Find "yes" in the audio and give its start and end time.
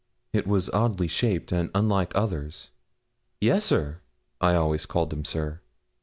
3.39-3.65